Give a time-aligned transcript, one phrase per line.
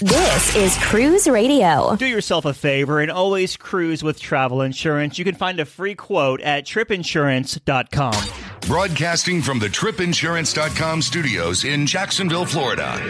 [0.00, 1.96] This is Cruise Radio.
[1.96, 5.18] Do yourself a favor and always cruise with travel insurance.
[5.18, 8.14] You can find a free quote at tripinsurance.com.
[8.60, 13.00] Broadcasting from the tripinsurance.com studios in Jacksonville, Florida.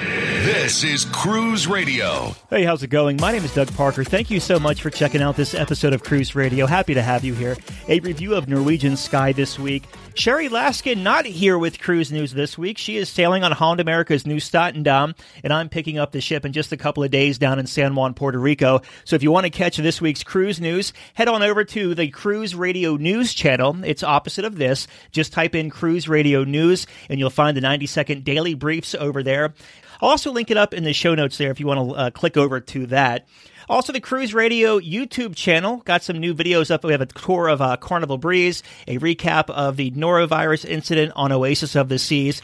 [0.45, 2.35] This is Cruise Radio.
[2.49, 3.19] Hey, how's it going?
[3.21, 4.03] My name is Doug Parker.
[4.03, 6.65] Thank you so much for checking out this episode of Cruise Radio.
[6.65, 7.59] Happy to have you here.
[7.89, 9.83] A review of Norwegian Sky this week.
[10.19, 12.77] Sherry Laskin not here with cruise news this week.
[12.77, 16.53] She is sailing on Holland America's Nieuw Statendam, and I'm picking up the ship in
[16.53, 18.83] just a couple of days down in San Juan, Puerto Rico.
[19.05, 22.09] So if you want to catch this week's cruise news, head on over to the
[22.09, 23.77] Cruise Radio News channel.
[23.85, 24.89] It's opposite of this.
[25.13, 29.23] Just type in Cruise Radio News, and you'll find the 90 second daily briefs over
[29.23, 29.55] there.
[30.01, 32.11] I'll also link it up in the show notes there if you want to uh,
[32.11, 33.29] click over to that.
[33.71, 36.85] Also, the Cruise Radio YouTube channel got some new videos up.
[36.85, 41.33] We have a tour of uh, Carnival Breeze, a recap of the norovirus incident on
[41.33, 42.41] Oasis of the Seas,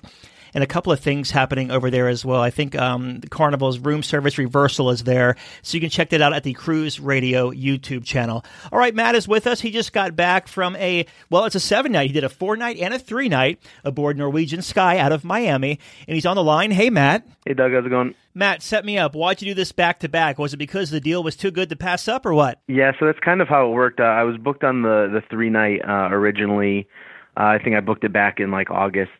[0.55, 2.41] and a couple of things happening over there as well.
[2.41, 6.33] I think um, Carnival's room service reversal is there, so you can check that out
[6.33, 8.45] at the Cruise Radio YouTube channel.
[8.73, 9.61] All right, Matt is with us.
[9.61, 12.07] He just got back from a well, it's a seven night.
[12.07, 15.79] He did a four night and a three night aboard Norwegian Sky out of Miami,
[16.07, 16.71] and he's on the line.
[16.71, 17.27] Hey, Matt.
[17.45, 17.73] Hey, Doug.
[17.73, 18.15] How's it going?
[18.37, 19.15] Matt, set me up.
[19.15, 20.39] Why'd you do this back to back?
[20.39, 22.61] Was it because the deal was too good to pass up, or what?
[22.67, 24.01] Yeah, so that's kind of how it worked.
[24.01, 26.89] Uh, I was booked on the the three night uh, originally.
[27.37, 29.11] Uh, I think I booked it back in like August,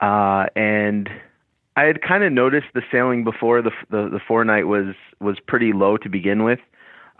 [0.00, 1.08] uh, and
[1.76, 5.38] I had kind of noticed the sailing before the, the the four night was was
[5.46, 6.60] pretty low to begin with,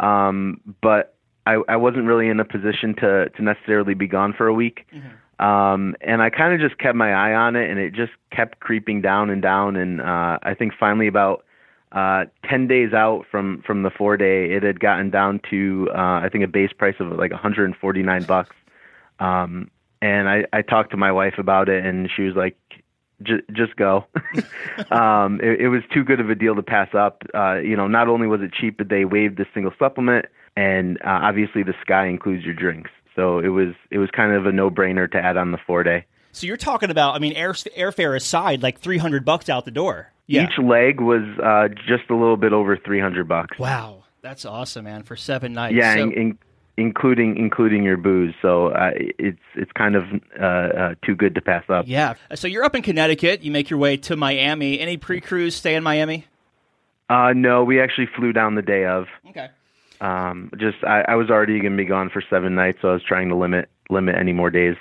[0.01, 1.15] um, but
[1.47, 4.87] I, I wasn't really in a position to to necessarily be gone for a week.
[4.95, 5.45] Mm-hmm.
[5.45, 8.61] Um, and I kind of just kept my eye on it, and it just kept
[8.61, 9.77] creeping down and down.
[9.77, 11.45] And uh, I think finally, about
[11.93, 16.21] uh, ten days out from from the four day, it had gotten down to uh,
[16.23, 18.55] I think a base price of like 149 bucks.
[19.19, 19.71] Um,
[20.03, 22.57] and I, I talked to my wife about it, and she was like,
[23.23, 24.07] just go.
[24.91, 27.23] um, it, it was too good of a deal to pass up.
[27.35, 30.97] Uh, you know, not only was it cheap, but they waived the single supplement, and
[30.99, 32.91] uh, obviously the sky includes your drinks.
[33.17, 35.83] So it was it was kind of a no brainer to add on the four
[35.83, 36.07] day.
[36.33, 40.13] So you're talking about, I mean, air, airfare aside, like 300 bucks out the door.
[40.29, 40.45] Yeah.
[40.45, 43.59] Each leg was uh, just a little bit over 300 bucks.
[43.59, 45.03] Wow, that's awesome, man!
[45.03, 45.75] For seven nights.
[45.75, 46.39] Yeah, so- in, in,
[46.81, 48.35] including including your booze.
[48.41, 50.05] So uh, it's it's kind of
[50.41, 51.85] uh, uh, too good to pass up.
[51.87, 52.15] Yeah.
[52.35, 53.43] So you're up in Connecticut.
[53.43, 54.81] You make your way to Miami.
[54.81, 56.27] Any pre-cruise stay in Miami?
[57.09, 59.07] Uh, no, we actually flew down the day of.
[59.29, 59.49] Okay.
[60.01, 62.93] Um, just I, I was already going to be gone for seven nights, so I
[62.95, 64.77] was trying to limit limit any more days.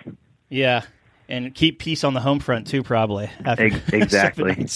[0.48, 0.84] Yeah,
[1.28, 3.30] and keep peace on the home front too, probably.
[3.46, 4.68] exactly.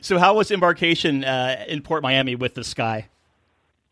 [0.00, 3.08] so, how was embarkation uh, in Port Miami with the Sky?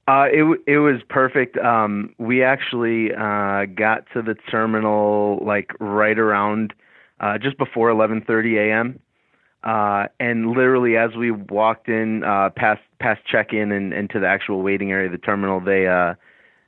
[0.08, 1.56] Uh, it it was perfect.
[1.58, 6.72] Um, we actually uh, got to the terminal like right around
[7.20, 9.00] uh, just before 11:30 a.m.
[9.64, 14.28] Uh, and literally, as we walked in uh, past past check in and into the
[14.28, 16.14] actual waiting area of the terminal, they uh,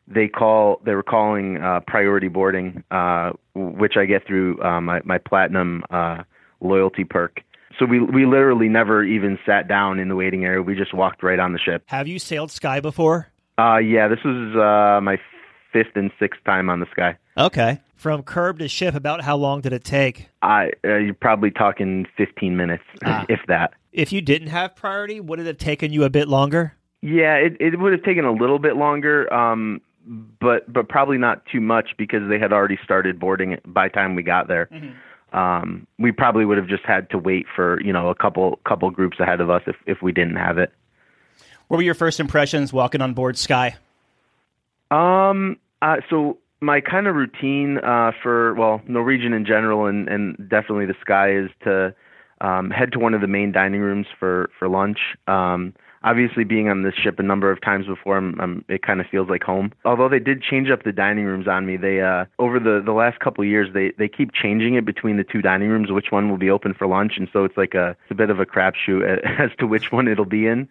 [0.08, 5.00] they call they were calling uh, priority boarding, uh, which I get through uh, my
[5.04, 6.24] my platinum uh,
[6.60, 7.40] loyalty perk.
[7.78, 10.62] So we we literally never even sat down in the waiting area.
[10.62, 11.84] We just walked right on the ship.
[11.86, 13.28] Have you sailed Sky before?
[13.58, 15.18] Uh, yeah, this was uh, my
[15.72, 17.16] fifth and sixth time on the Sky.
[17.36, 17.80] Okay.
[17.94, 20.28] From curb to ship, about how long did it take?
[20.42, 23.26] I uh, you're probably talking 15 minutes, ah.
[23.28, 23.74] if that.
[23.92, 26.74] If you didn't have priority, would it have taken you a bit longer?
[27.00, 29.80] Yeah, it it would have taken a little bit longer, um,
[30.40, 34.14] but but probably not too much because they had already started boarding by the time
[34.14, 34.66] we got there.
[34.66, 34.96] Mm-hmm.
[35.32, 38.90] Um, we probably would have just had to wait for you know a couple couple
[38.90, 40.72] groups ahead of us if if we didn't have it.
[41.68, 43.76] What were your first impressions walking on board Sky?
[44.90, 50.36] Um, uh, so my kind of routine uh, for well Norwegian in general and and
[50.48, 51.94] definitely the Sky is to
[52.40, 54.98] um, head to one of the main dining rooms for for lunch.
[55.26, 55.74] Um,
[56.08, 59.06] obviously, being on this ship a number of times before, I'm, I'm, it kind of
[59.06, 59.72] feels like home.
[59.84, 62.92] Although they did change up the dining rooms on me, they uh, over the the
[62.92, 66.30] last couple years they they keep changing it between the two dining rooms, which one
[66.30, 68.46] will be open for lunch, and so it's like a it's a bit of a
[68.46, 70.68] crapshoot as to which one it'll be in.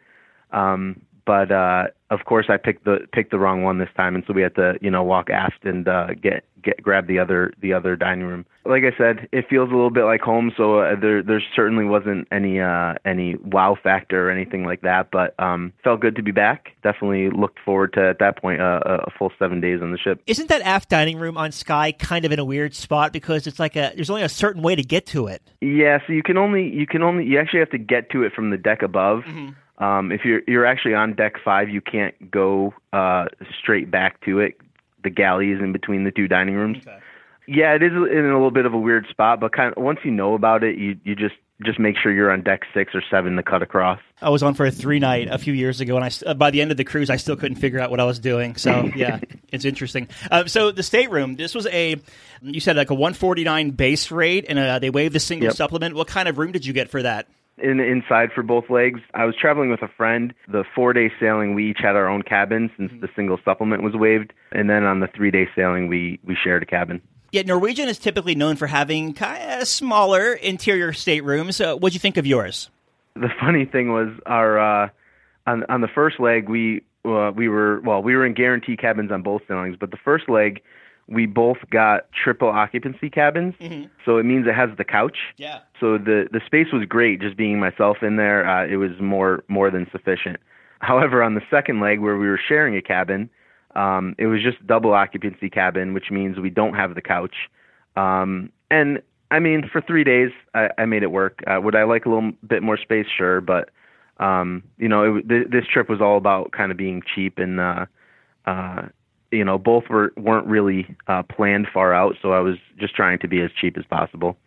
[0.51, 4.23] Um, but uh, of course, I picked the picked the wrong one this time, and
[4.25, 7.53] so we had to you know walk aft and uh, get get grab the other
[7.61, 8.45] the other dining room.
[8.65, 11.83] Like I said, it feels a little bit like home, so uh, there there certainly
[11.83, 15.11] wasn't any uh, any wow factor or anything like that.
[15.11, 16.69] But um, felt good to be back.
[16.81, 20.21] Definitely looked forward to at that point uh, a full seven days on the ship.
[20.27, 23.59] Isn't that aft dining room on Sky kind of in a weird spot because it's
[23.59, 25.41] like a there's only a certain way to get to it?
[25.59, 28.31] Yeah, so you can only you can only you actually have to get to it
[28.31, 29.23] from the deck above.
[29.23, 33.25] Mm-hmm um, if you're you're actually on deck five, you can't go uh,
[33.61, 34.57] straight back to it.
[35.03, 36.77] The galley is in between the two dining rooms.
[36.85, 36.97] Okay.
[37.49, 39.99] Yeah, it is in a little bit of a weird spot, but kind of once
[40.03, 43.01] you know about it, you you just just make sure you're on deck six or
[43.09, 43.99] seven to cut across.
[44.21, 46.51] I was on for a three night a few years ago, and I uh, by
[46.51, 48.57] the end of the cruise, I still couldn't figure out what I was doing.
[48.57, 49.19] So yeah,
[49.51, 50.09] it's interesting.
[50.29, 51.95] Uh, so the stateroom, this was a
[52.41, 55.55] you said like a 149 base rate, and uh, they waived the single Yep.
[55.55, 55.95] supplement.
[55.95, 57.27] What kind of room did you get for that?
[57.57, 58.99] In inside for both legs.
[59.13, 60.33] I was traveling with a friend.
[60.47, 63.93] The four day sailing, we each had our own cabin since the single supplement was
[63.93, 67.01] waived, and then on the three day sailing, we we shared a cabin.
[67.31, 71.59] Yeah, Norwegian is typically known for having kind of smaller interior staterooms.
[71.59, 72.69] Uh, what'd you think of yours?
[73.15, 74.89] The funny thing was our uh,
[75.45, 79.11] on on the first leg we uh, we were well we were in guarantee cabins
[79.11, 80.61] on both sailings, but the first leg
[81.07, 83.55] we both got triple occupancy cabins,
[84.05, 85.17] so it means it has the couch.
[85.37, 85.59] Yeah.
[85.79, 88.47] So the the space was great, just being myself in there.
[88.47, 90.37] Uh, it was more more than sufficient.
[90.79, 93.29] However, on the second leg where we were sharing a cabin,
[93.75, 97.35] um, it was just double occupancy cabin, which means we don't have the couch.
[97.95, 99.01] Um, and
[99.31, 101.41] I mean, for three days, I, I made it work.
[101.47, 103.07] Uh, would I like a little bit more space?
[103.17, 103.69] Sure, but
[104.17, 107.59] um, you know, it, th- this trip was all about kind of being cheap and.
[107.59, 107.85] Uh,
[108.45, 108.87] uh,
[109.31, 113.19] you know, both were weren't really uh, planned far out, so I was just trying
[113.19, 114.37] to be as cheap as possible.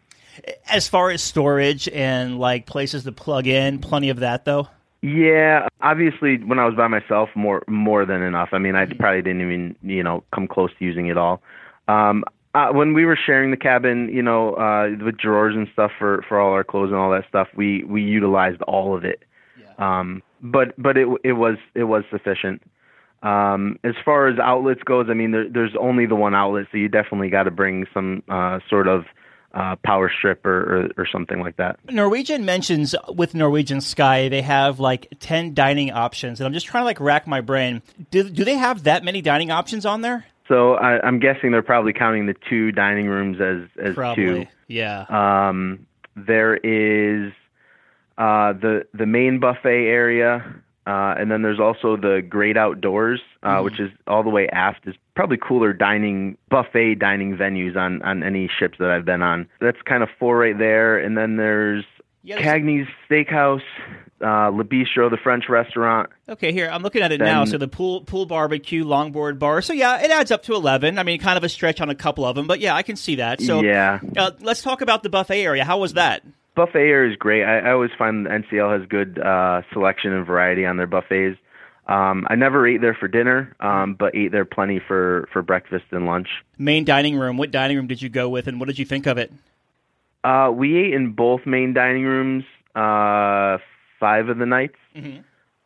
[0.68, 4.68] As far as storage and like places to plug in, plenty of that though.
[5.02, 8.50] Yeah, obviously, when I was by myself, more more than enough.
[8.52, 11.42] I mean, I probably didn't even you know come close to using it all.
[11.88, 12.24] Um,
[12.54, 16.24] uh, when we were sharing the cabin, you know, uh, with drawers and stuff for
[16.28, 19.22] for all our clothes and all that stuff, we we utilized all of it.
[19.80, 22.62] Um, but but it it was it was sufficient.
[23.22, 26.78] Um, as far as outlets goes, I mean, there, there's only the one outlet, so
[26.78, 29.04] you definitely got to bring some uh, sort of
[29.52, 31.78] uh, power strip or, or or something like that.
[31.90, 36.82] Norwegian mentions with Norwegian Sky they have like ten dining options, and I'm just trying
[36.82, 37.82] to like rack my brain.
[38.10, 40.24] Do do they have that many dining options on there?
[40.48, 44.24] So I, I'm guessing they're probably counting the two dining rooms as as Probably.
[44.24, 44.46] two.
[44.66, 45.04] Yeah.
[45.08, 45.86] Um,
[46.16, 47.32] there is
[48.18, 50.44] uh, the the main buffet area,
[50.90, 54.80] uh, and then there's also the great outdoors, uh, which is all the way aft.
[54.86, 59.48] Is probably cooler dining buffet dining venues on on any ships that I've been on.
[59.60, 61.84] That's kind of four right there, and then there's
[62.22, 63.62] Yeah, Cagney's Steakhouse,
[64.20, 66.10] uh, Le Bistro, the French restaurant.
[66.28, 67.44] Okay, here I'm looking at it now.
[67.44, 69.62] So the pool pool barbecue, longboard bar.
[69.62, 70.98] So yeah, it adds up to eleven.
[70.98, 72.96] I mean, kind of a stretch on a couple of them, but yeah, I can
[72.96, 73.40] see that.
[73.40, 75.64] So yeah, uh, let's talk about the buffet area.
[75.64, 76.22] How was that?
[76.54, 77.44] Buffet area is great.
[77.44, 81.38] I, I always find NCL has good uh, selection and variety on their buffets.
[81.86, 85.86] Um, I never ate there for dinner, um, but ate there plenty for, for breakfast
[85.90, 86.28] and lunch.
[86.56, 87.36] Main dining room.
[87.36, 89.32] What dining room did you go with, and what did you think of it?
[90.22, 92.44] Uh, we ate in both main dining rooms
[92.76, 93.58] uh,
[93.98, 94.76] five of the nights,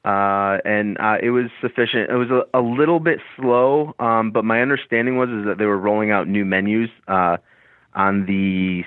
[0.04, 2.10] uh, and uh, it was sufficient.
[2.10, 5.66] It was a, a little bit slow, um, but my understanding was is that they
[5.66, 7.36] were rolling out new menus uh,
[7.94, 8.82] on the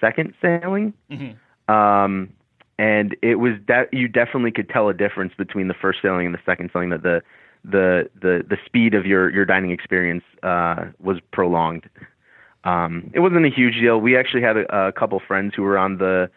[0.00, 0.92] second sailing.
[1.68, 2.32] um,
[2.78, 6.34] and it was de- you definitely could tell a difference between the first sailing and
[6.34, 7.22] the second sailing that the
[7.64, 11.88] the the the speed of your your dining experience uh, was prolonged.
[12.64, 13.98] Um, it wasn't a huge deal.
[13.98, 16.30] We actually had a, a couple friends who were on the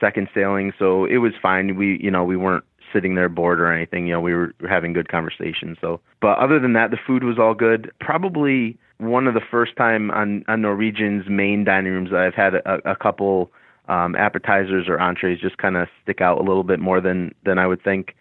[0.00, 1.76] second sailing, so it was fine.
[1.76, 2.64] We you know we weren't
[2.96, 4.06] sitting there bored or anything.
[4.06, 5.76] You know we were having good conversations.
[5.80, 7.92] So, but other than that, the food was all good.
[8.00, 12.54] Probably one of the first time on on Norwegian's main dining rooms that I've had
[12.54, 13.52] a, a couple
[13.88, 17.58] um, appetizers or entrees just kind of stick out a little bit more than than
[17.58, 18.16] I would think.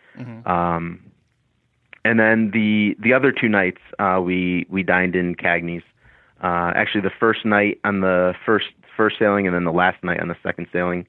[0.46, 1.00] Um,
[2.04, 5.84] and then the the other two nights uh, we we dined in Cagney's.
[6.44, 10.20] Uh, actually, the first night on the first first sailing, and then the last night
[10.20, 11.08] on the second sailing.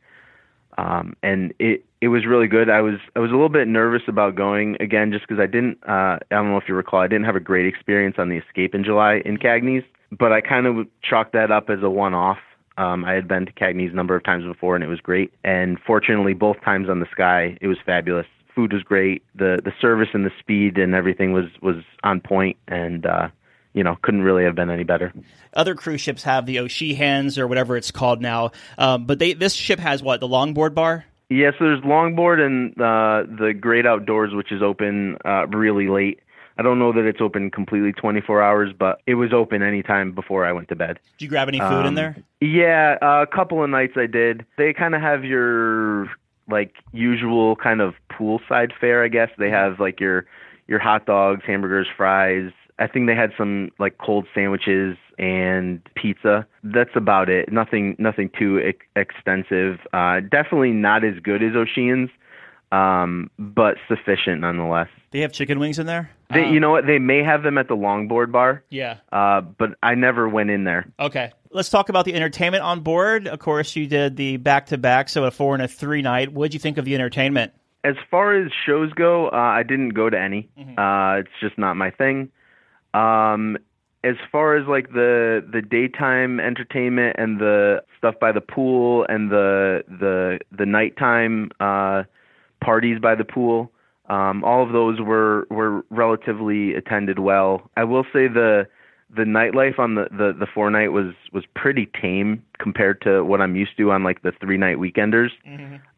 [0.78, 2.68] Um, and it it was really good.
[2.68, 5.78] I was I was a little bit nervous about going again, just because I didn't.
[5.86, 8.36] Uh, I don't know if you recall, I didn't have a great experience on the
[8.36, 12.38] Escape in July in Cagney's, but I kind of chalked that up as a one-off.
[12.78, 15.32] Um, I had been to Cagney's a number of times before, and it was great.
[15.42, 18.26] And fortunately, both times on the Sky, it was fabulous.
[18.54, 19.22] Food was great.
[19.34, 23.28] the The service and the speed and everything was was on point, and uh,
[23.72, 25.12] you know, couldn't really have been any better.
[25.54, 29.54] Other cruise ships have the O'Sheehan's or whatever it's called now, um, but they this
[29.54, 31.06] ship has what the longboard bar.
[31.28, 36.20] Yeah, so there's longboard and uh, the Great Outdoors, which is open uh, really late.
[36.58, 40.46] I don't know that it's open completely 24 hours, but it was open anytime before
[40.46, 40.98] I went to bed.
[41.18, 42.16] Did you grab any food in Um, there?
[42.40, 44.46] Yeah, uh, a couple of nights I did.
[44.56, 46.08] They kind of have your
[46.48, 49.30] like usual kind of poolside fare, I guess.
[49.36, 50.26] They have like your
[50.68, 52.52] your hot dogs, hamburgers, fries.
[52.78, 56.46] I think they had some like cold sandwiches and pizza.
[56.62, 57.50] That's about it.
[57.50, 59.78] Nothing nothing too ex- extensive.
[59.92, 62.10] Uh definitely not as good as O'Sheehan's.
[62.72, 64.88] um, but sufficient nonetheless.
[65.12, 66.10] They have chicken wings in there.
[66.34, 66.84] They, Um, you know what?
[66.86, 68.96] They may have them at the longboard bar, Yeah.
[69.12, 70.84] uh, but I never went in there.
[70.98, 71.30] Okay.
[71.52, 73.28] Let's talk about the entertainment on board.
[73.28, 76.32] Of course, you did the back to back, so a four and a three night.
[76.32, 77.52] What did you think of the entertainment?
[77.84, 80.48] As far as shows go, uh, I didn't go to any.
[80.58, 80.76] Mm-hmm.
[80.78, 82.30] Uh, it's just not my thing.
[82.96, 83.58] Um,
[84.04, 89.30] as far as like the the daytime entertainment and the stuff by the pool and
[89.30, 92.04] the the the nighttime uh,
[92.60, 93.72] parties by the pool,
[94.08, 97.68] um, all of those were were relatively attended well.
[97.76, 98.68] I will say the
[99.14, 103.40] the nightlife on the, the, the four night was was pretty tame compared to what
[103.40, 105.30] I'm used to on like the three night weekenders.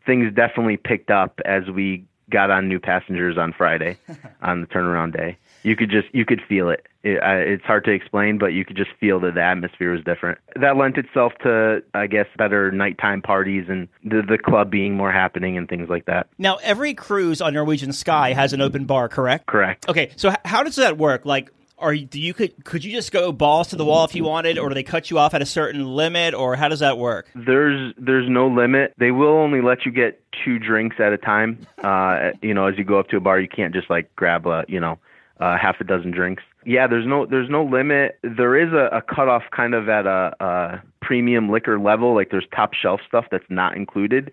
[0.06, 3.98] Things definitely picked up as we got on new passengers on Friday
[4.42, 5.36] on the turnaround day.
[5.62, 6.86] You could just you could feel it.
[7.02, 10.02] it I, it's hard to explain, but you could just feel that the atmosphere was
[10.04, 10.38] different.
[10.56, 15.12] That lent itself to I guess better nighttime parties and the the club being more
[15.12, 16.28] happening and things like that.
[16.38, 19.46] Now, every cruise on Norwegian Sky has an open bar, correct?
[19.46, 19.88] Correct.
[19.88, 21.24] Okay, so h- how does that work?
[21.24, 24.14] Like, are you, do you could could you just go balls to the wall if
[24.14, 26.80] you wanted, or do they cut you off at a certain limit, or how does
[26.80, 27.30] that work?
[27.34, 28.94] There's there's no limit.
[28.98, 31.66] They will only let you get two drinks at a time.
[31.82, 34.46] Uh, you know, as you go up to a bar, you can't just like grab
[34.46, 34.98] a you know
[35.40, 36.42] uh, half a dozen drinks.
[36.64, 38.18] Yeah, there's no there's no limit.
[38.22, 42.14] There is a, a cutoff kind of at a, a premium liquor level.
[42.14, 44.30] Like there's top shelf stuff that's not included.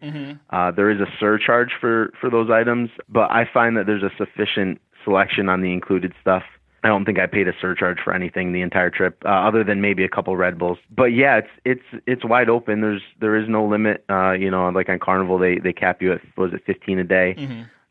[0.50, 4.12] Uh, there is a surcharge for for those items, but I find that there's a
[4.18, 6.44] sufficient selection on the included stuff.
[6.84, 9.82] I don't think I paid a surcharge for anything the entire trip, uh, other than
[9.82, 10.78] maybe a couple Red Bulls.
[10.96, 12.82] But yeah, it's it's it's wide open.
[12.82, 14.04] There's there is no limit.
[14.10, 17.00] Uh, you know, like on Carnival, they they cap you at what was it 15
[17.00, 17.34] a day.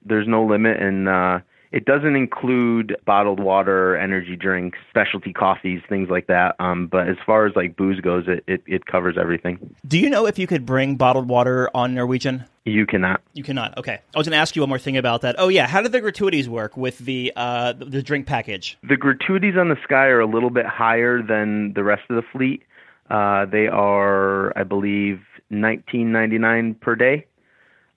[0.05, 1.39] There's no limit, and uh,
[1.75, 6.55] it doesn't include bottled water, energy drinks, specialty coffees, things like that.
[6.61, 9.75] Um, but as far as like booze goes, it, it it covers everything.
[9.85, 12.45] Do you know if you could bring bottled water on Norwegian?
[12.65, 13.23] You cannot.
[13.33, 13.77] You cannot.
[13.77, 15.35] Okay, I was going to ask you one more thing about that.
[15.37, 18.79] Oh yeah, how do the gratuities work with the uh, the drink package?
[18.85, 22.23] The gratuities on the Sky are a little bit higher than the rest of the
[22.33, 22.63] fleet.
[23.11, 25.21] Uh, they are, I believe,
[25.53, 27.27] 19.99 per day.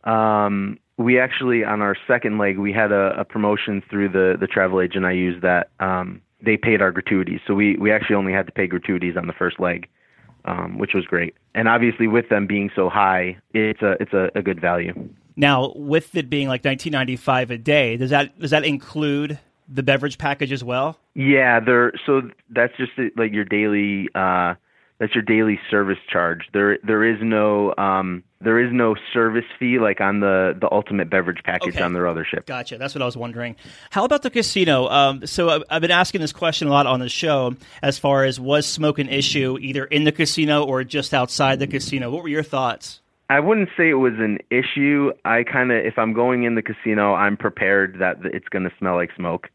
[0.03, 4.48] Um, we actually, on our second leg, we had a, a promotion through the the
[4.48, 7.39] travel agent I used that um, they paid our gratuities.
[7.48, 9.88] So we we actually only had to pay gratuities on the first leg,
[10.46, 11.36] um, which was great.
[11.54, 14.94] And obviously, with them being so high, it's a it's a, a good value.
[15.36, 19.39] Now, with it being like 1995 a day, does that does that include
[19.70, 20.98] the beverage package as well?
[21.13, 21.94] Yeah, there.
[22.06, 24.10] So that's just like your daily.
[24.16, 24.56] Uh,
[25.00, 26.48] that's your daily service charge.
[26.54, 31.10] There, there is no, um, there is no service fee like on the the ultimate
[31.10, 31.84] beverage package Okay.
[31.84, 32.46] on their other ship.
[32.46, 32.77] Gotcha.
[32.77, 33.56] That's what I was wondering.
[33.89, 34.88] How about the casino?
[34.89, 38.25] Um, so I've, I've been asking this question a lot on the show as far
[38.25, 42.12] as was smoke an issue either in the casino or just outside the casino?
[42.12, 43.01] What were your thoughts?
[43.29, 45.12] I wouldn't say it was an issue.
[45.25, 48.72] I kind of, if I'm going in the casino, I'm prepared that it's going to
[48.79, 49.50] smell like smoke.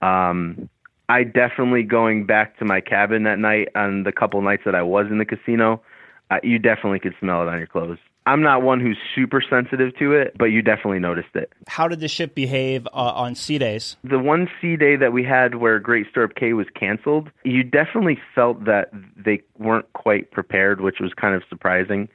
[0.00, 0.68] Um,
[1.08, 4.82] I definitely going back to my cabin that night on the couple nights that I
[4.82, 5.82] was in the casino,
[6.30, 7.98] uh, you definitely could smell it on your clothes.
[8.30, 11.52] I'm not one who's super sensitive to it, but you definitely noticed it.
[11.66, 13.96] How did the ship behave uh, on sea days?
[14.04, 18.20] The one sea day that we had where Great Stirrup Cay was canceled, you definitely
[18.32, 22.08] felt that they weren't quite prepared, which was kind of surprising.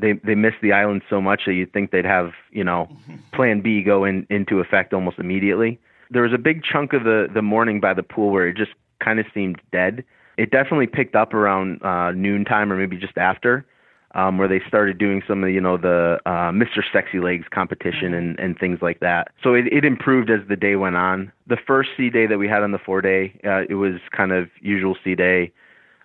[0.00, 2.88] They they missed the island so much that you'd think they'd have you know
[3.34, 5.78] Plan B go in, into effect almost immediately.
[6.10, 8.72] There was a big chunk of the the morning by the pool where it just
[9.04, 10.02] kind of seemed dead.
[10.38, 13.66] It definitely picked up around uh, noontime or maybe just after,
[14.14, 16.82] um, where they started doing some of you know the uh, Mr.
[16.92, 19.28] Sexy Legs competition and, and things like that.
[19.42, 21.32] So it, it improved as the day went on.
[21.46, 24.32] The first sea day that we had on the four day, uh, it was kind
[24.32, 25.52] of usual sea day,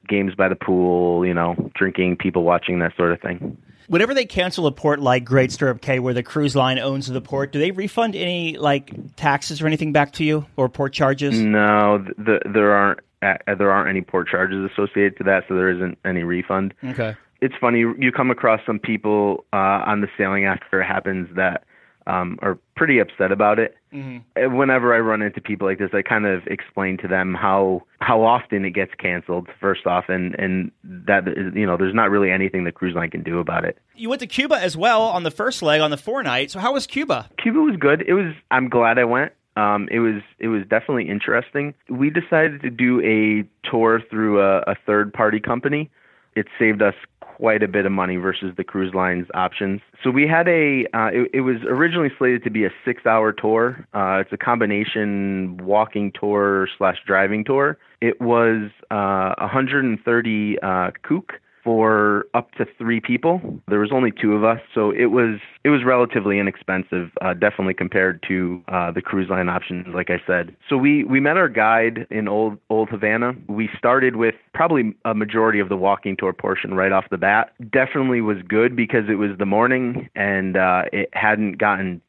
[0.08, 3.58] games by the pool, you know, drinking, people watching, that sort of thing.
[3.88, 7.22] Whenever they cancel a port like Great Stirrup Cay, where the cruise line owns the
[7.22, 11.38] port, do they refund any like taxes or anything back to you or port charges?
[11.40, 15.56] No, th- the, there aren't uh, there aren't any port charges associated to that, so
[15.56, 16.74] there isn't any refund.
[16.84, 17.16] Okay.
[17.44, 21.66] It's funny you come across some people uh, on the sailing after it happens that
[22.08, 23.76] um, are pretty upset about it.
[23.94, 24.56] Mm-hmm.
[24.56, 28.24] Whenever I run into people like this, I kind of explain to them how how
[28.24, 29.50] often it gets canceled.
[29.60, 33.24] First off, and and that you know there's not really anything the cruise line can
[33.24, 33.78] do about it.
[33.96, 36.50] You went to Cuba as well on the first leg on the four night.
[36.52, 37.30] So how was Cuba?
[37.42, 38.04] Cuba was good.
[38.08, 38.34] It was.
[38.52, 39.34] I'm glad I went.
[39.56, 41.74] Um, it was it was definitely interesting.
[41.90, 45.92] We decided to do a tour through a, a third party company.
[46.36, 46.96] It saved us
[47.44, 49.82] quite a bit of money versus the cruise line's options.
[50.02, 50.86] So we had a.
[50.94, 53.86] Uh, it, it was originally slated to be a six hour tour.
[53.94, 57.78] Uh, it's a combination walking tour slash driving tour.
[58.00, 61.34] It was uh, 130 uh, kook
[61.64, 63.42] for up to three people.
[63.68, 67.74] There was only two of us, so it was it was relatively inexpensive, uh, definitely
[67.74, 70.56] compared to uh, the cruise line options, like I said.
[70.70, 73.34] So we we met our guide in Old Old Havana.
[73.48, 77.54] We started with probably a majority of the walking tour portion right off the bat.
[77.72, 82.02] Definitely was good because it was the morning and uh, it hadn't gotten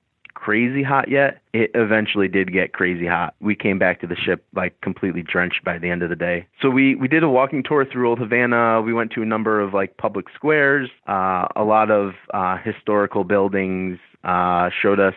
[0.45, 1.41] crazy hot yet.
[1.55, 3.35] It eventually did get crazy hot.
[3.41, 6.47] We came back to the ship like completely drenched by the end of the day.
[6.61, 8.83] So we we did a walking tour through Old Havana.
[8.83, 13.25] We went to a number of like public squares, uh, a lot of uh, historical
[13.25, 13.99] buildings.
[14.23, 15.15] Uh, showed us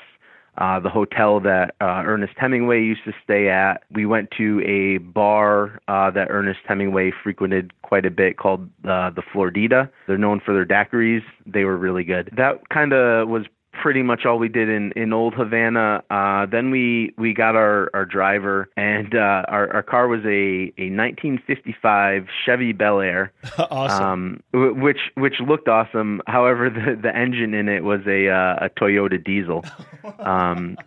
[0.57, 3.83] uh, the hotel that uh, Ernest Hemingway used to stay at.
[3.91, 9.11] We went to a bar uh, that Ernest Hemingway frequented quite a bit called uh,
[9.11, 9.89] the Floridita.
[10.07, 11.23] They're known for their daiquiris.
[11.45, 12.31] They were really good.
[12.35, 13.45] That kind of was
[13.81, 16.03] pretty much all we did in in Old Havana.
[16.09, 20.73] Uh, then we we got our our driver, and uh, our our car was a
[20.77, 24.03] a 1955 Chevy Bel Air, awesome.
[24.03, 26.21] um, w- which which looked awesome.
[26.27, 29.63] However, the the engine in it was a uh, a Toyota diesel.
[30.19, 30.77] Um,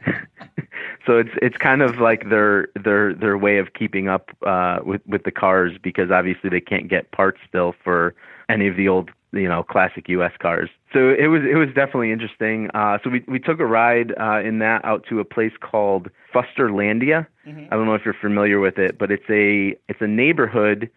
[1.06, 5.02] so it's it's kind of like their their their way of keeping up uh, with
[5.06, 8.14] with the cars because obviously they can't get parts still for
[8.48, 10.32] any of the old you know classic U.S.
[10.40, 10.70] cars.
[10.92, 12.68] So it was it was definitely interesting.
[12.74, 16.10] Uh, so we we took a ride uh, in that out to a place called
[16.34, 17.26] Fusterlandia.
[17.46, 17.66] Mm-hmm.
[17.70, 20.90] I don't know if you're familiar with it, but it's a it's a neighborhood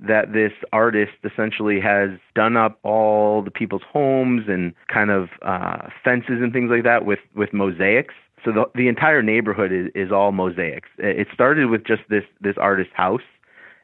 [0.00, 5.88] that this artist essentially has done up all the people's homes and kind of uh,
[6.02, 8.14] fences and things like that with with mosaics.
[8.44, 10.88] So the the entire neighborhood is, is all mosaics.
[10.98, 13.20] It started with just this this artist's house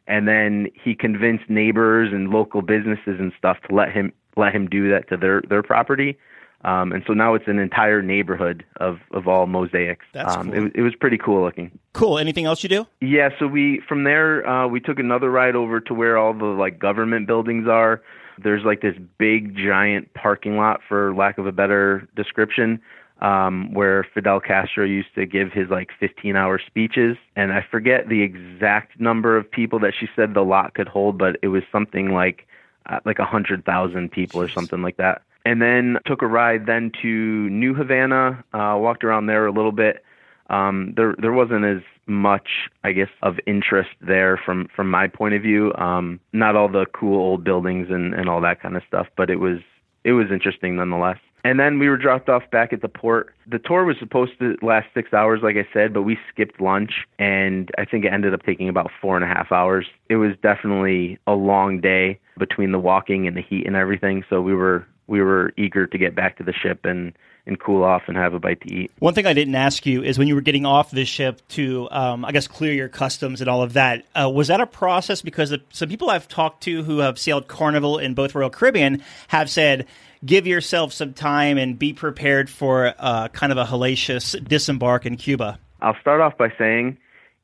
[0.07, 4.69] and then he convinced neighbors and local businesses and stuff to let him let him
[4.69, 6.19] do that to their their property.
[6.65, 10.05] Um, and so now it's an entire neighborhood of, of all mosaics.
[10.13, 10.67] That's um, cool.
[10.67, 11.79] it, it was pretty cool looking.
[11.93, 12.19] Cool.
[12.19, 12.87] Anything else you do?
[13.01, 16.45] Yeah, so we from there uh, we took another ride over to where all the
[16.45, 18.03] like government buildings are.
[18.39, 22.81] There's like this big giant parking lot, for lack of a better description,
[23.21, 27.17] um, where Fidel Castro used to give his like 15 hour speeches.
[27.35, 31.19] And I forget the exact number of people that she said the lot could hold,
[31.19, 32.47] but it was something like
[32.87, 35.23] uh, like a hundred thousand people or something like that.
[35.45, 39.73] And then took a ride then to New Havana, uh, walked around there a little
[39.73, 40.03] bit.
[40.51, 42.49] Um, there there wasn't as much,
[42.85, 45.73] I guess, of interest there from from my point of view.
[45.75, 49.31] Um, not all the cool old buildings and and all that kind of stuff, but
[49.31, 49.59] it was
[50.05, 51.19] it was interesting nonetheless.
[51.47, 53.33] And then we were dropped off back at the port.
[53.47, 57.07] The tour was supposed to last six hours, like I said, but we skipped lunch,
[57.21, 59.87] and I think it ended up taking about four and a half hours.
[60.09, 64.25] It was definitely a long day between the walking and the heat and everything.
[64.29, 67.13] So we were we were eager to get back to the ship and
[67.47, 68.91] and cool off and have a bite to eat.
[68.99, 71.89] One thing I didn't ask you is when you were getting off the ship to,
[71.93, 74.05] um, I guess, clear your customs and all of that.
[74.21, 75.23] Uh, was that a process?
[75.23, 79.01] Because the, some people I've talked to who have sailed Carnival in both Royal Caribbean
[79.29, 79.87] have said,
[80.27, 85.17] give yourself some time and be prepared for uh, kind of a hellacious disembark in
[85.17, 85.59] Cuba.
[85.81, 86.99] I'll start off by saying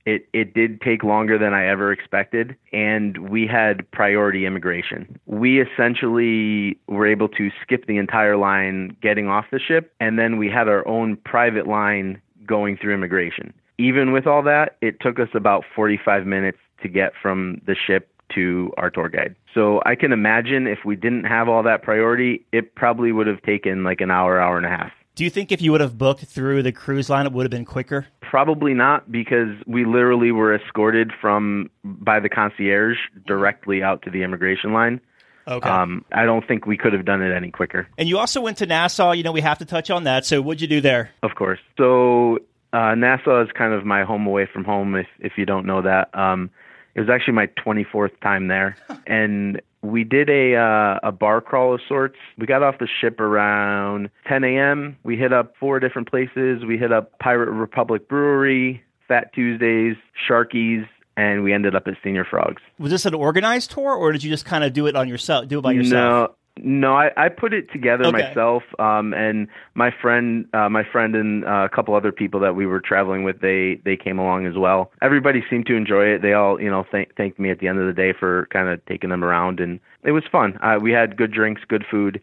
[0.04, 5.18] it it did take longer than I ever expected, and we had priority immigration.
[5.26, 10.38] We essentially were able to skip the entire line getting off the ship, and then
[10.38, 13.54] we had our own private line going through immigration.
[13.78, 18.12] Even with all that, it took us about 45 minutes to get from the ship
[18.34, 19.34] to our tour guide.
[19.54, 23.42] So I can imagine if we didn't have all that priority, it probably would have
[23.42, 24.92] taken like an hour, hour and a half.
[25.14, 27.50] Do you think if you would have booked through the cruise line, it would have
[27.50, 28.06] been quicker?
[28.22, 34.22] Probably not because we literally were escorted from by the concierge directly out to the
[34.22, 35.00] immigration line.
[35.46, 35.68] Okay.
[35.68, 37.88] Um, I don't think we could have done it any quicker.
[37.98, 39.12] and you also went to Nassau.
[39.12, 40.24] You know, we have to touch on that.
[40.24, 41.10] So, what'd you do there?
[41.22, 41.58] Of course.
[41.76, 42.38] So
[42.72, 44.94] uh, Nassau is kind of my home away from home.
[44.94, 46.50] If if you don't know that, um,
[46.94, 48.76] it was actually my 24th time there,
[49.07, 52.16] and we did a uh, a bar crawl of sorts.
[52.38, 54.96] We got off the ship around 10 a.m.
[55.02, 56.64] We hit up four different places.
[56.64, 59.96] We hit up Pirate Republic Brewery, Fat Tuesdays,
[60.28, 62.62] Sharkies, and we ended up at Señor Frogs.
[62.78, 65.48] Was this an organized tour, or did you just kind of do it on yourself?
[65.48, 65.92] Do it by yourself?
[66.31, 68.22] No, no, I, I put it together Okay.
[68.28, 72.54] myself, um, and my friend, uh, my friend, and uh, a couple other people that
[72.54, 74.92] we were traveling with, they they came along as well.
[75.00, 76.22] Everybody seemed to enjoy it.
[76.22, 78.68] They all, you know, thank, thanked me at the end of the day for kind
[78.68, 80.58] of taking them around, and it was fun.
[80.62, 82.20] Uh, we had good drinks, good food.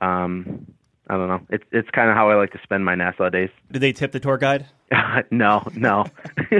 [0.00, 0.66] Um,
[1.08, 1.40] I don't know.
[1.50, 3.50] It's it's kind of how I like to spend my Nassau days.
[3.72, 4.66] Did they tip the tour guide?
[5.30, 6.06] no, no,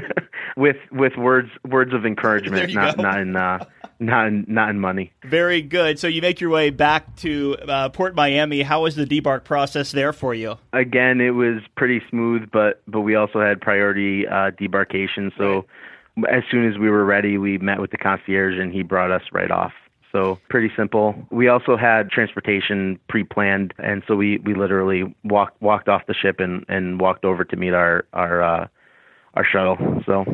[0.56, 3.02] with with words words of encouragement, not go.
[3.02, 3.64] not in uh,
[4.00, 5.12] not in, not in money.
[5.24, 5.98] Very good.
[5.98, 8.62] So you make your way back to uh, Port Miami.
[8.62, 10.56] How was the debark process there for you?
[10.72, 15.30] again, it was pretty smooth, but but we also had priority uh, debarkation.
[15.38, 15.66] So
[16.28, 19.22] as soon as we were ready, we met with the concierge, and he brought us
[19.32, 19.72] right off.
[20.16, 21.14] So pretty simple.
[21.30, 26.40] We also had transportation pre-planned, and so we we literally walked walked off the ship
[26.40, 28.66] and and walked over to meet our our uh,
[29.34, 29.76] our shuttle.
[30.06, 30.24] So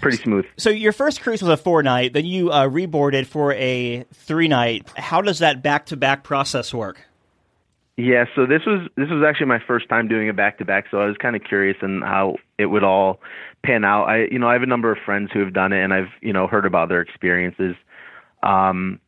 [0.00, 0.46] pretty smooth.
[0.56, 4.48] So your first cruise was a four night, then you uh, reboarded for a three
[4.48, 4.88] night.
[4.96, 7.06] How does that back to back process work?
[7.98, 10.86] Yeah, so this was this was actually my first time doing a back to back,
[10.90, 13.20] so I was kind of curious in how it would all
[13.62, 14.04] pan out.
[14.04, 16.08] I you know I have a number of friends who have done it, and I've
[16.22, 17.74] you know heard about their experiences.
[18.42, 19.00] Um,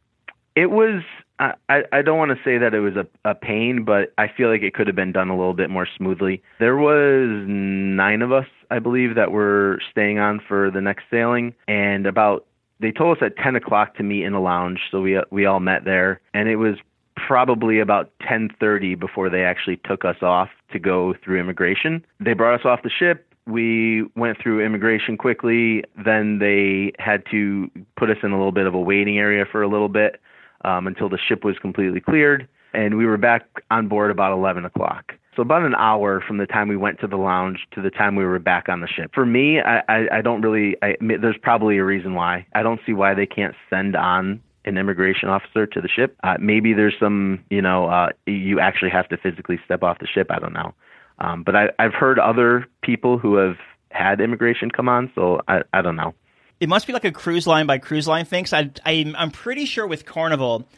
[0.59, 1.03] it was
[1.39, 4.51] I I don't want to say that it was a a pain, but I feel
[4.51, 6.43] like it could have been done a little bit more smoothly.
[6.59, 11.55] There was nine of us, I believe, that were staying on for the next sailing,
[11.69, 12.45] and about
[12.81, 15.61] they told us at 10 o'clock to meet in a lounge, so we we all
[15.61, 16.77] met there, and it was
[17.15, 22.05] probably about 10:30 before they actually took us off to go through immigration.
[22.19, 23.25] They brought us off the ship.
[23.47, 25.85] We went through immigration quickly.
[26.05, 29.63] Then they had to put us in a little bit of a waiting area for
[29.63, 30.21] a little bit
[30.65, 34.65] um, until the ship was completely cleared, and we were back on board about 11
[34.65, 35.13] o'clock.
[35.37, 38.17] So about an hour from the time we went to the lounge to the time
[38.17, 39.13] we were back on the ship.
[39.15, 40.77] For me, I, I, I don't really.
[40.83, 42.45] I, there's probably a reason why.
[42.55, 46.17] I don't see why they can't send on an immigration officer to the ship.
[46.25, 50.07] Uh, maybe there's some, you know, uh, you actually have to physically step off the
[50.07, 50.27] ship.
[50.31, 50.75] I don't know.
[51.21, 53.57] Um, but I, I've heard other people who have
[53.91, 56.15] had immigration come on, so I, I don't know.
[56.61, 58.47] It must be like a cruise line by cruise line thing.
[58.53, 60.69] I, I, I'm pretty sure with Carnival,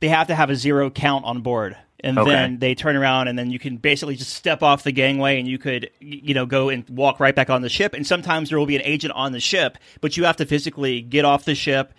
[0.00, 1.76] they have to have a zero count on board.
[2.00, 2.30] And Okay.
[2.32, 5.48] then they turn around, and then you can basically just step off the gangway, and
[5.48, 7.94] you could, you know, go and walk right back on the ship.
[7.94, 11.00] And sometimes there will be an agent on the ship, but you have to physically
[11.00, 11.94] get off the ship,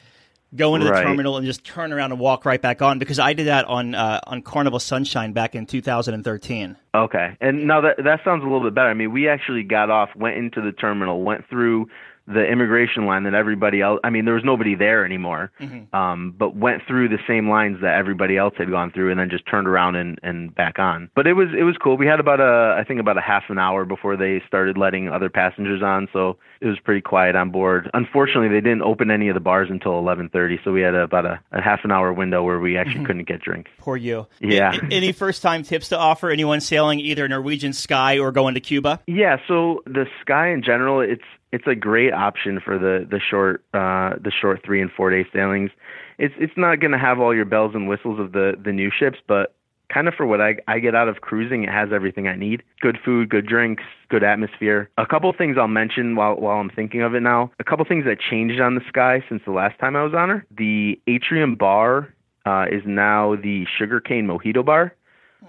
[0.56, 3.00] go into the terminal, and just turn around and walk right back on.
[3.00, 6.76] Because I did that on uh, on Carnival Sunshine back in 2013.
[6.94, 7.36] Okay.
[7.42, 8.90] And now that that sounds a little bit better.
[8.90, 11.90] I mean, we actually got off, went into the terminal, went through
[12.28, 14.00] the immigration line that everybody else.
[14.04, 15.52] I mean, there was nobody there anymore.
[15.94, 19.30] Um, but went through the same lines that everybody else had gone through, and then
[19.30, 21.10] just turned around and and back on.
[21.16, 21.98] But it was it was cool.
[21.98, 25.10] We had about a I think about a half an hour before they started letting
[25.10, 27.90] other passengers on, so it was pretty quiet on board.
[27.94, 31.40] Unfortunately, they didn't open any of the bars until 11:30, so we had about a,
[31.52, 33.68] a half an hour window where we actually couldn't get drink.
[33.78, 34.28] Poor you.
[34.40, 34.74] Yeah.
[34.74, 38.60] A- any first time tips to offer anyone sailing either Norwegian Sky or going to
[38.62, 39.02] Cuba?
[39.08, 41.24] Yeah, so the Sky in general, it's
[41.56, 45.26] it's a great option for the the short uh, the short three and four day
[45.34, 45.72] sailings.
[46.18, 48.92] It's it's not going to have all your bells and whistles of the the new
[48.92, 49.56] ships, but
[49.94, 52.62] kind of for what I I get out of cruising, it has everything I need:
[52.82, 54.90] good food, good drinks, good atmosphere.
[54.98, 57.52] A couple things I'll mention while while I'm thinking of it now.
[57.58, 60.28] A couple things that changed on the Sky since the last time I was on
[60.28, 60.46] her.
[60.52, 62.14] The atrium bar
[62.46, 64.94] uh, is now the sugarcane mojito bar.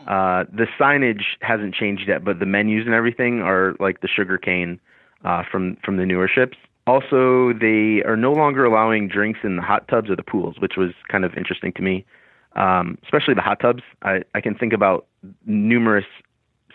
[0.07, 4.79] Uh, the signage hasn't changed yet, but the menus and everything are like the sugarcane
[5.25, 6.57] uh, from from the newer ships.
[6.87, 10.77] Also, they are no longer allowing drinks in the hot tubs or the pools, which
[10.77, 12.05] was kind of interesting to me.
[12.55, 13.83] Um, especially the hot tubs.
[14.03, 15.07] I, I can think about
[15.45, 16.07] numerous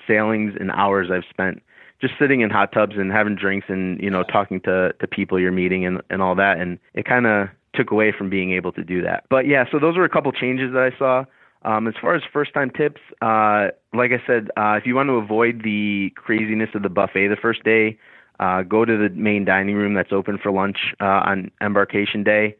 [0.06, 1.64] sailings and hours I've spent
[2.02, 5.40] just sitting in hot tubs and having drinks and you know talking to to people
[5.40, 8.72] you're meeting and and all that and it kind of took away from being able
[8.72, 11.24] to do that but yeah so those were a couple changes that i saw
[11.64, 15.08] um, as far as first time tips uh, like i said uh, if you want
[15.08, 17.98] to avoid the craziness of the buffet the first day
[18.42, 22.58] uh, go to the main dining room that's open for lunch uh, on embarkation day.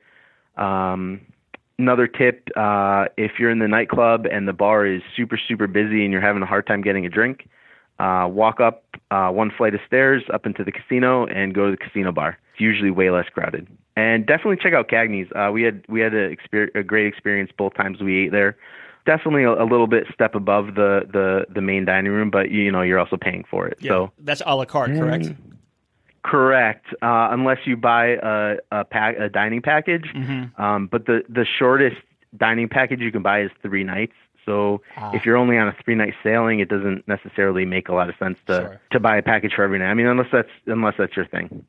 [0.56, 1.20] Um,
[1.78, 6.04] another tip uh, if you're in the nightclub and the bar is super super busy
[6.04, 7.48] and you're having a hard time getting a drink
[8.02, 11.72] uh, walk up uh, one flight of stairs up into the casino and go to
[11.72, 12.38] the casino bar.
[12.54, 13.68] It's usually way less crowded.
[13.96, 15.32] And definitely check out cagney's.
[15.36, 18.58] Uh, we had we had a, exper- a great experience both times we ate there.
[19.06, 22.72] Definitely a, a little bit step above the, the the main dining room but you
[22.72, 23.78] know you're also paying for it.
[23.86, 25.30] So that's a la carte, correct?
[26.24, 30.06] Correct, uh, unless you buy a a, pack, a dining package.
[30.58, 31.98] Um, but the the shortest
[32.38, 34.14] dining package you can buy is three nights.
[34.46, 34.82] So
[35.14, 38.16] if you're only on a three night sailing, it doesn't necessarily make a lot of
[38.18, 38.82] sense to Sure.
[38.92, 39.90] to buy a package for every night.
[39.90, 41.66] I mean, unless that's unless that's your thing.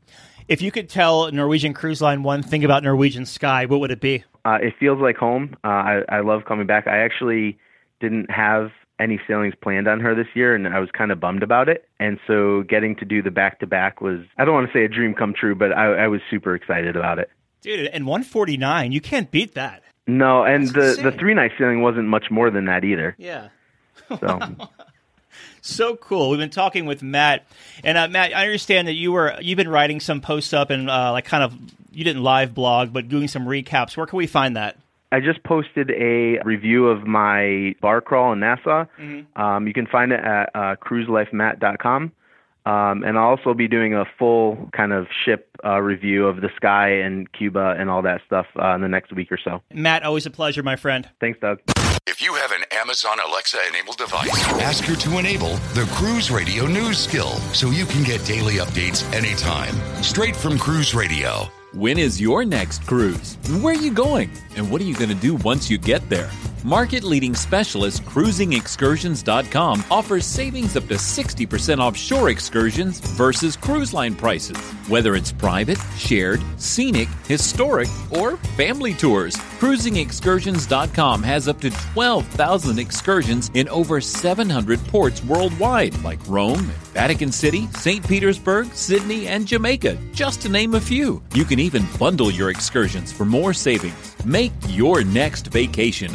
[0.49, 4.01] If you could tell Norwegian Cruise Line one thing about Norwegian Sky, what would it
[4.01, 4.25] be?
[4.45, 5.57] Uh, it feels like home.
[5.65, 6.87] Uh, I I love coming back.
[6.87, 7.59] I actually
[8.01, 11.43] didn't have any sailings planned on her this year, and I was kind of bummed
[11.43, 11.89] about it.
[11.99, 14.85] And so getting to do the back to back was I don't want to say
[14.85, 17.31] a dream come true, but I, I was super excited about it.
[17.63, 19.83] Dude, and 149, you can't beat that.
[20.07, 21.05] No, and the insane.
[21.05, 23.15] the three night sailing wasn't much more than that either.
[23.19, 23.49] Yeah.
[24.09, 24.41] So
[25.65, 26.29] So cool.
[26.29, 27.47] We've been talking with Matt,
[27.85, 30.91] and uh, Matt, I understand that you were you've been writing some posts up and
[30.91, 31.55] uh, like kind of
[31.93, 33.97] you didn't live blog, but doing some recaps.
[33.97, 34.77] Where can we find that?
[35.13, 38.87] I just posted a review of my bar crawl in Nassau.
[39.37, 42.13] Um, you can find it at uh, cruiselifematt.com.
[42.65, 46.49] Um, and I'll also be doing a full kind of ship uh, review of the
[46.57, 49.63] Sky and Cuba and all that stuff uh, in the next week or so.
[49.73, 51.09] Matt, always a pleasure, my friend.
[51.21, 51.61] Thanks, Doug.
[52.07, 56.67] If you have an Amazon Alexa enabled device, ask her to enable the Cruise Radio
[56.67, 59.75] News skill so you can get daily updates anytime.
[60.03, 61.49] Straight from Cruise Radio.
[61.75, 63.39] When is your next cruise?
[63.63, 64.31] Where are you going?
[64.57, 66.31] And what are you going to do once you get there?
[66.65, 74.15] Market leading specialist cruisingexcursions.com offers savings up to 60% off shore excursions versus cruise line
[74.15, 74.57] prices.
[74.87, 83.51] Whether it's private, shared, scenic, historic, or family tours, cruisingexcursions.com has up to 12,000 excursions
[83.55, 88.07] in over 700 ports worldwide, like Rome, Vatican City, St.
[88.07, 91.23] Petersburg, Sydney, and Jamaica, just to name a few.
[91.35, 94.15] You can even bundle your excursions for more savings.
[94.25, 96.15] Make your next vacation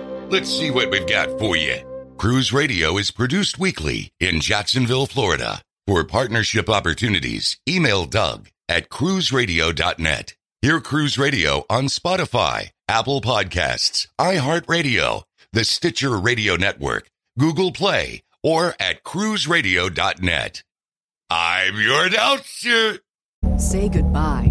[0.31, 2.13] Let's see what we've got for you.
[2.17, 5.61] Cruise Radio is produced weekly in Jacksonville, Florida.
[5.87, 10.35] For partnership opportunities, email Doug at cruiseradio.net.
[10.61, 18.73] Hear Cruise Radio on Spotify, Apple Podcasts, iHeartRadio, the Stitcher Radio Network, Google Play, or
[18.79, 20.63] at cruiseradio.net.
[21.29, 22.99] I'm your announcer.
[23.57, 24.50] Say goodbye